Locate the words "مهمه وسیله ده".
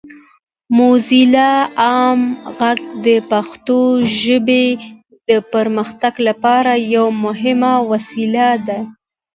7.25-8.79